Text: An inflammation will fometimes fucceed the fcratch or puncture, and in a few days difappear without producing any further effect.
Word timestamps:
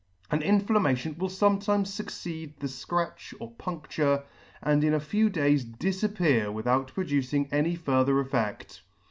An 0.31 0.41
inflammation 0.41 1.15
will 1.19 1.29
fometimes 1.29 1.89
fucceed 1.89 2.57
the 2.59 2.65
fcratch 2.65 3.35
or 3.39 3.51
puncture, 3.51 4.23
and 4.63 4.83
in 4.83 4.95
a 4.95 4.99
few 4.99 5.29
days 5.29 5.63
difappear 5.63 6.51
without 6.51 6.91
producing 6.95 7.47
any 7.51 7.75
further 7.75 8.19
effect. 8.19 8.81